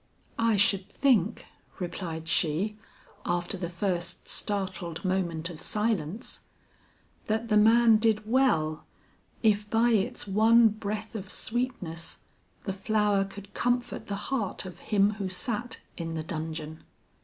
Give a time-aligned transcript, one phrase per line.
[0.39, 1.45] "I should think,"
[1.77, 2.75] replied she,
[3.23, 6.41] after the first startled moment of silence,
[7.27, 8.87] "that the man did well,
[9.43, 12.21] if by its one breath of sweetness,
[12.63, 16.83] the flower could comfort the heart of him who sat in the dungeon."